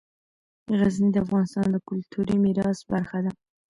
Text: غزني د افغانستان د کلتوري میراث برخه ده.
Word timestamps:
غزني 0.79 1.09
د 1.13 1.17
افغانستان 1.25 1.67
د 1.71 1.77
کلتوري 1.89 2.35
میراث 2.43 2.79
برخه 2.91 3.19
ده. 3.25 3.31